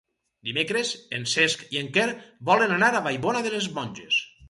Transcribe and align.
Dimecres 0.47 0.93
en 1.17 1.27
Cesc 1.35 1.63
i 1.77 1.81
en 1.83 1.93
Quer 1.99 2.09
volen 2.53 2.77
anar 2.81 2.93
a 3.03 3.07
Vallbona 3.11 3.49
de 3.51 3.57
les 3.59 3.73
Monges. 3.81 4.25